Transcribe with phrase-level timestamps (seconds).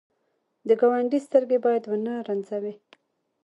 [0.67, 2.73] د ګاونډي سترګې باید ونه رنځوې